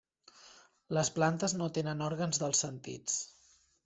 Les 0.97 1.11
plantes 1.17 1.53
no 1.59 1.67
tenen 1.75 2.01
òrgans 2.05 2.41
dels 2.45 2.63
sentits. 2.65 3.19